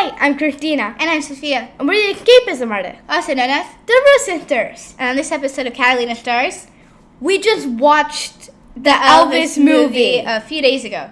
[0.00, 3.66] Hi, I'm Cristina, And I'm Sofia, and we're the Escapism Artists, also known as.
[3.84, 4.94] the Rose Sisters.
[4.96, 6.68] And on this episode of Catalina Stars,
[7.18, 10.22] We just watched the Elvis movie.
[10.24, 11.10] a few days ago.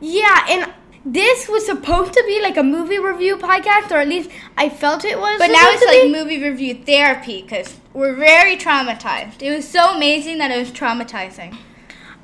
[0.00, 0.72] Yeah, and
[1.04, 5.04] this was supposed to be like a movie review podcast, or at least I felt
[5.04, 5.38] it was.
[5.38, 6.12] But now it's like be.
[6.12, 9.42] movie review therapy because we're very traumatized.
[9.42, 11.56] It was so amazing that it was traumatizing.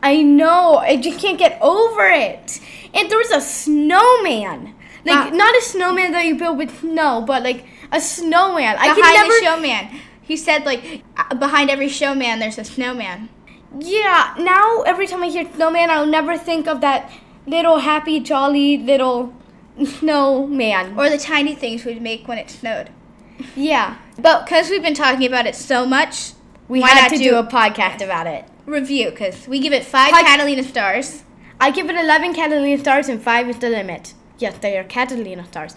[0.03, 2.59] I know, I just can't get over it.
[2.93, 4.74] And there was a snowman.
[5.05, 5.37] Like, Wow.
[5.37, 8.77] not a snowman that you build with snow, but like a snowman.
[8.79, 9.29] I Behind can never.
[9.41, 10.01] the showman.
[10.23, 13.29] He said, like, uh, behind every showman, there's a snowman.
[13.79, 17.11] Yeah, now every time I hear snowman, I'll never think of that
[17.47, 19.35] little happy, jolly little
[19.85, 20.99] snowman.
[20.99, 22.91] Or the tiny things we'd make when it snowed.
[23.57, 26.33] Yeah, But because we've been talking about it so much,
[26.69, 28.45] we Why had to do- do a podcast about it.
[28.65, 31.25] review because we give it five Pod- Catalina stars.
[31.61, 34.15] I give it 11 Catalina stars and 5 is the limit.
[34.39, 35.75] Yes, they are Catalina stars.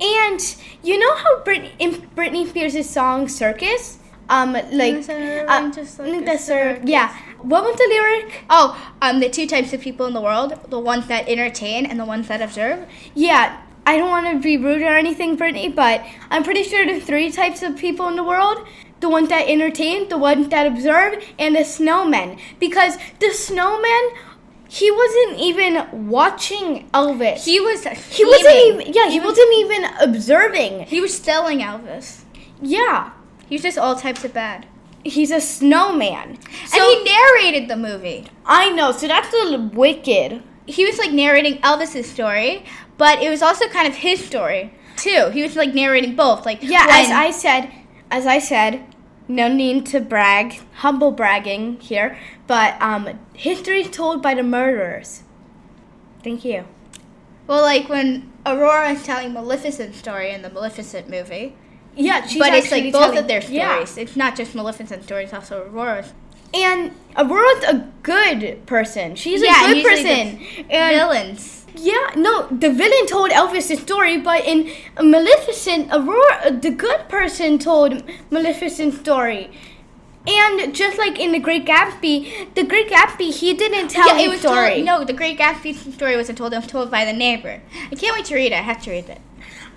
[0.00, 3.98] And you know how Brit- in Britney Spears' song Circus?
[4.28, 6.82] Um, like, uh, just like a the circus.
[6.84, 7.16] yeah.
[7.42, 8.44] What was the lyric?
[8.50, 11.98] Oh, um, the two types of people in the world: the ones that entertain and
[11.98, 12.88] the ones that observe.
[13.14, 17.04] Yeah, I don't want to be rude or anything, Britney, but I'm pretty sure there's
[17.04, 18.66] three types of people in the world
[19.00, 22.38] the ones that entertain, the ones that observe, and the snowmen.
[22.58, 24.10] Because the snowman,
[24.68, 27.44] he wasn't even watching Elvis.
[27.44, 27.84] He was.
[27.84, 30.86] He wasn't even, yeah, he wasn't even observing.
[30.86, 32.22] He was stealing Elvis.
[32.60, 33.10] Yeah,
[33.48, 34.66] He was just all types of bad.
[35.04, 36.38] he's a snowman.
[36.66, 38.26] So, and he narrated the movie.
[38.44, 40.42] I know, so that's a wicked.
[40.66, 42.64] He was like narrating Elvis's story,
[42.98, 45.30] but it was also kind of his story too.
[45.32, 46.44] He was like narrating both.
[46.44, 47.70] Like Yeah, as I said,
[48.10, 48.82] as I said,
[49.28, 55.22] no need to brag, humble bragging here, but um, history is told by the murderers.
[56.22, 56.64] Thank you.
[57.46, 61.54] well, like when Aurora is telling Maleficent's story in the Maleficent movie,
[61.94, 63.70] Yeah, she's but it's like both telling- of their Yeah.
[63.84, 63.96] stories.
[63.98, 66.12] It's not just Maleficent's story; it's also Aurora's.
[66.54, 69.14] And Aurora's a good person.
[69.16, 70.38] She's Yeah, a good person.
[70.68, 71.65] the and Villains.
[71.78, 74.70] Yeah, no, the villain told Elvis the story, but in
[75.00, 79.50] Maleficent, Aurora, the good person told Maleficent's story.
[80.28, 84.28] And just like in The Great Gatsby, The Great Gatsby, he didn't tell yeah, it
[84.28, 84.74] was story.
[84.74, 86.52] Told, no, the Great Gatsby story wasn't told.
[86.52, 87.62] It was told by the neighbor.
[87.90, 88.54] I can't wait to read it.
[88.54, 89.20] I have to read it.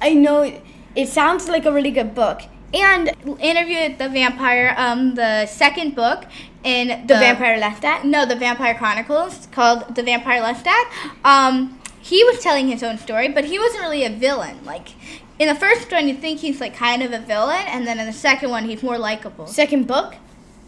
[0.01, 0.61] I know
[0.95, 2.41] it sounds like a really good book.
[2.73, 3.09] And
[3.39, 6.25] Interview with the Vampire, um, the second book
[6.63, 8.03] in The Vampire Lestat?
[8.03, 10.85] No, the Vampire Chronicles called The Vampire Lestat.
[11.23, 14.65] Um, he was telling his own story, but he wasn't really a villain.
[14.65, 14.89] Like
[15.37, 18.05] in the first one, you think he's like kind of a villain, and then in
[18.07, 19.47] the second one, he's more likable.
[19.47, 20.15] Second book.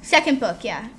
[0.01, 0.89] Second book, yeah.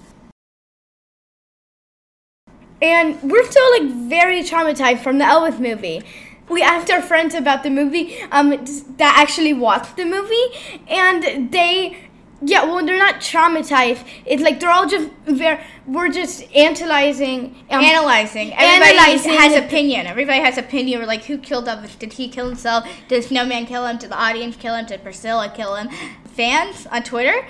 [2.80, 6.02] And we're still like very traumatized from the Elvis movie.
[6.48, 10.46] We asked our friends about the movie um, that actually watched the movie,
[10.88, 12.10] and they,
[12.44, 14.04] yeah, well, they're not traumatized.
[14.26, 17.54] It's like they're all just very, we're just analyzing.
[17.70, 18.52] Um, Analyzing.
[18.54, 20.06] Everybody Analyzing has the- opinion.
[20.06, 21.00] Everybody has opinion.
[21.00, 21.98] We're like, who killed Elvis?
[21.98, 22.86] Did he kill himself?
[23.08, 23.96] Did Snowman kill him?
[23.98, 24.86] Did the audience kill him?
[24.86, 25.88] Did Priscilla kill him?
[26.34, 27.46] Fans on Twitter,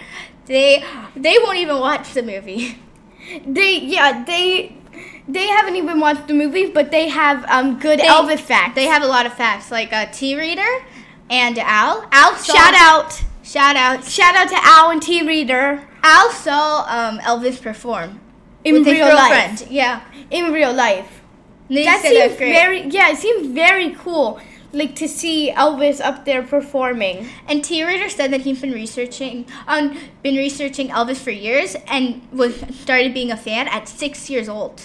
[0.47, 0.84] they
[1.16, 2.78] they won't even watch the movie.
[3.47, 4.76] They, yeah, they,
[5.28, 8.74] they haven't even watched the movie, but they have um, good They- Elvis facts.
[8.74, 10.84] They have a lot of facts, like uh, T Reader
[11.30, 12.04] and Al.
[12.10, 14.04] Al saw, shout out, Shout out.
[14.04, 18.20] shout out to Al and T Reader Al saw um, Elvis perform
[18.64, 19.70] in with real life.
[19.70, 20.03] Yeah.
[20.30, 21.20] In real life.
[21.69, 24.38] That said that was seems very yeah it seems very cool
[24.75, 29.47] like to see elvis up there performing And T Reader said that he's been researching
[29.66, 34.48] um been researching Elvis for years and was started being a fan at six years
[34.48, 34.82] old.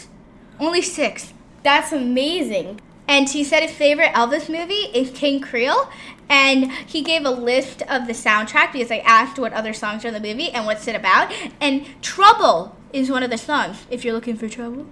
[0.60, 1.34] Only six.
[1.64, 5.90] that's amazing And he said his favorite Elvis movie is King Creole.
[6.30, 10.10] And he gave a list of the soundtrack because I asked what other songs are
[10.10, 11.32] in the movie and what's it about.
[11.62, 13.86] And Trouble is one of the songs.
[13.90, 14.88] If you're looking for trouble,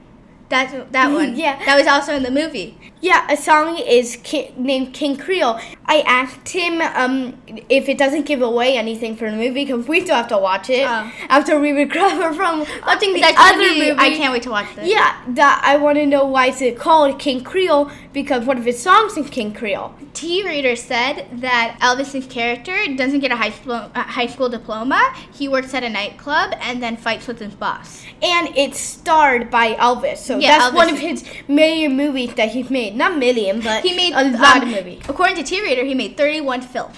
[0.50, 1.36] that's that one.
[1.46, 1.64] Yeah.
[1.66, 2.78] that was also in the movie.
[3.02, 7.38] yeah a song is ki- named king creole i asked him um,
[7.70, 10.70] if it doesn't give away anything for the movie because we still have to watch
[10.70, 11.12] it Oh.
[11.30, 14.88] after we recover from watching the other gonna movie I can't wait to watch this.
[14.88, 18.66] yeah that i want to know why is it called king creole because one of
[18.66, 23.50] his songs is king creole T Reader said that Elvis's character doesn't get a high
[23.50, 25.14] school uh, high school diploma.
[25.34, 28.06] He works at a nightclub and then fights with his boss.
[28.22, 30.20] and it's starred by Elvis.
[30.20, 32.96] So Yeah, that's one of his million movies that he's made.
[32.96, 35.04] Not million, but He made a lot um, of movies.
[35.08, 36.98] According to T Reader, he made 31 films.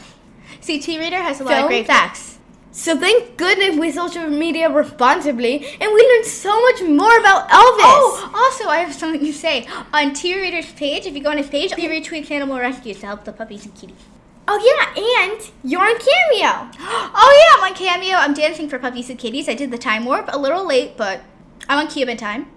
[0.61, 2.37] See, T Reader has a lot of great facts.
[2.71, 7.95] So thank goodness we social media responsibly, and we learned so much more about Elvis.
[7.97, 9.67] Oh, also, I have something to say.
[9.91, 13.07] On T Reader's page, if you go on his page, he retweets animal rescues to
[13.07, 13.97] help the puppies and kitties.
[14.47, 16.71] Oh yeah, and you're on Cameo.
[17.19, 18.15] Oh yeah, I'm on Cameo.
[18.15, 19.49] I'm dancing for puppies and kitties.
[19.49, 21.21] I did the time warp a little late, but
[21.67, 22.47] I'm on Cuban time,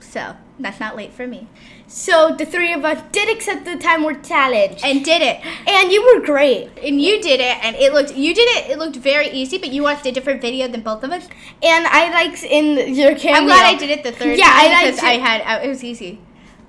[0.00, 1.46] so that's not late for me.
[1.86, 5.40] So the three of us did accept the time warp challenge, And did it.
[5.68, 6.70] and you were great.
[6.82, 8.14] And you did it, and it looked.
[8.14, 8.70] You did it.
[8.70, 11.26] It looked very easy, but you watched a different video than both of us.
[11.62, 13.40] And I liked in your cameo.
[13.40, 15.64] I'm glad I did it the third Yeah, time I liked because I had uh,
[15.64, 16.20] it was easy.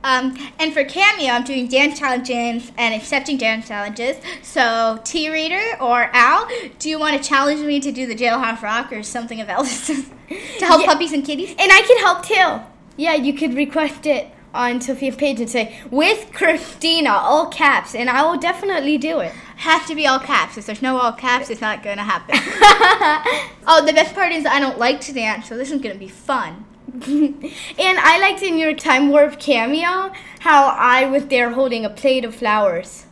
[0.04, 4.18] Um, and for Cameo, I'm doing dance challenges and accepting dance challenges.
[4.42, 6.48] So, T Reader or Al,
[6.80, 9.86] do you want to challenge me to do the Jailhouse Rock or something of else
[9.88, 10.88] to help Yeah.
[10.88, 11.50] puppies and kitties?
[11.52, 12.71] And I can help too.
[13.02, 18.08] Yeah, you could request it on Sofia's page and say, with Cristina, all caps, and
[18.12, 19.32] I will definitely do it.
[19.56, 20.56] Have to be all caps.
[20.56, 22.36] If there's no all caps, it's not gonna happen.
[23.66, 26.10] oh, the best part is I don't like to dance, so this is gonna be
[26.10, 26.64] fun.
[26.94, 30.12] and I liked in your Time Warp cameo
[30.42, 33.08] how I was there holding a plate of flowers.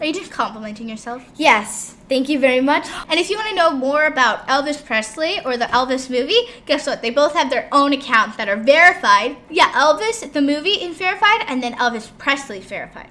[0.00, 1.24] Are you just complimenting yourself?
[1.36, 2.86] Yes, thank you very much.
[3.08, 6.86] And if you want to know more about Elvis Presley or the Elvis movie, guess
[6.86, 7.02] what?
[7.02, 9.36] They both have their own accounts that are verified.
[9.50, 13.10] Yeah, Elvis, the movie, is verified, and then Elvis Presley verified.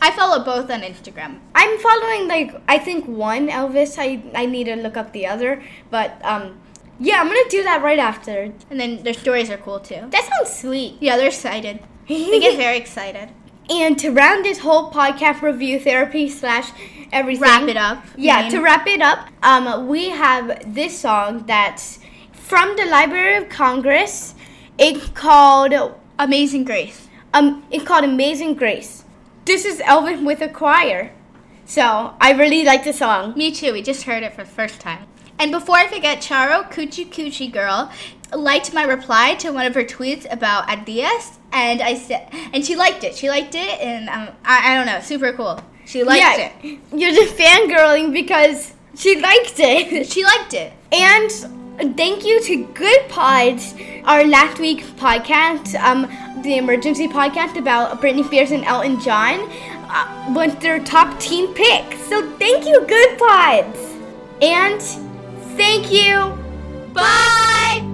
[0.00, 1.38] I follow both on Instagram.
[1.54, 3.94] I'm following like I think one Elvis.
[3.98, 6.60] I I need to look up the other, but um,
[6.98, 8.52] yeah, I'm gonna do that right after.
[8.68, 10.02] And then their stories are cool too.
[10.10, 10.96] That sounds sweet.
[11.00, 11.78] Yeah, they're excited.
[12.08, 13.28] They get very excited.
[13.72, 16.70] And to round this whole podcast review therapy slash
[17.10, 18.04] everything, Wrap it up.
[18.16, 21.98] Yeah, to wrap it up, um, we have this song that's
[22.32, 24.34] from the Library of Congress.
[24.78, 25.72] It's called
[26.18, 27.08] Amazing Grace.
[27.32, 29.04] um, it's called Amazing Grace.
[29.46, 31.10] This is Elvis with a choir,
[31.64, 33.32] so I really like the song.
[33.38, 33.72] Me too.
[33.72, 35.06] We just heard it for the first time.
[35.38, 37.90] And before I forget, Charo Coochie Coochie Girl
[38.34, 42.76] liked my reply to one of her tweets about Adidas, and I said, and she
[42.76, 43.14] liked it.
[43.14, 45.60] She liked it, and um, I, I don't know, super cool.
[45.84, 46.78] She liked yeah, it.
[46.94, 50.06] you're just fangirling because she liked it.
[50.12, 50.72] She liked it.
[50.92, 56.02] And thank you to Goodpods, our last week's podcast, um,
[56.42, 59.48] the emergency podcast about Britney Spears and Elton John,
[59.88, 61.98] uh, was their top teen pick.
[62.08, 63.92] So thank you, Goodpods.
[64.40, 64.80] And
[65.56, 66.38] thank you.
[66.92, 67.91] Bye.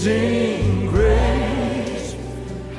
[0.00, 2.14] Amazing grace,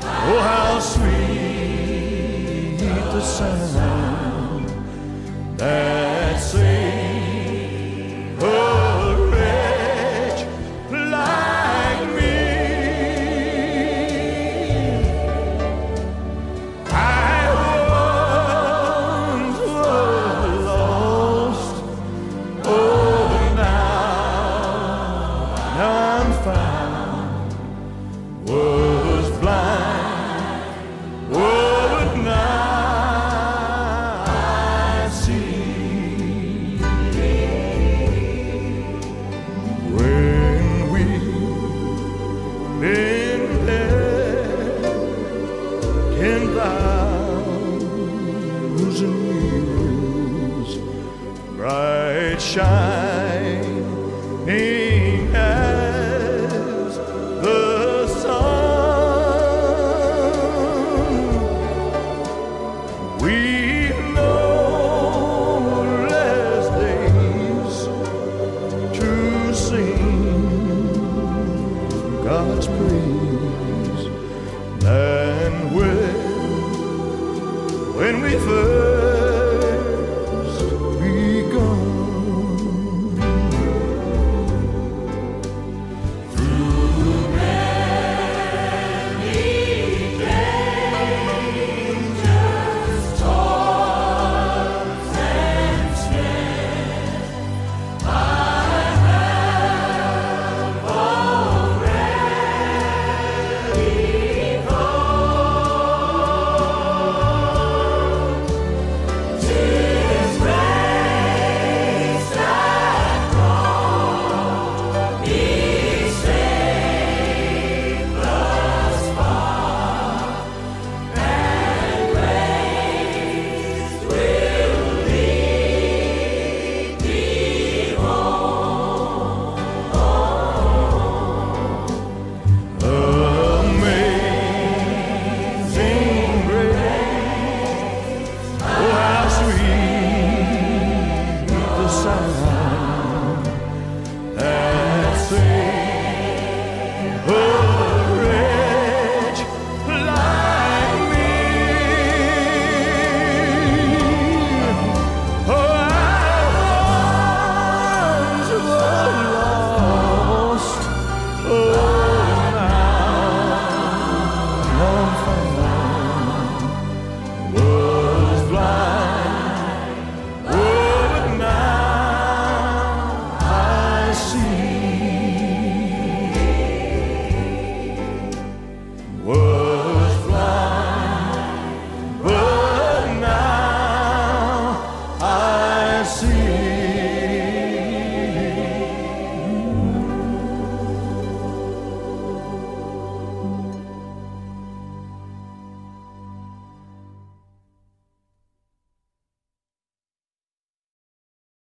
[0.01, 3.99] oh how sweet the sound